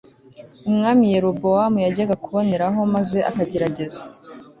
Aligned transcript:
umwami 0.69 1.03
Yerobowamu 1.13 1.77
yajyaga 1.85 2.15
kuboneraho 2.23 2.79
maze 2.95 3.17
akagerageza 3.29 4.01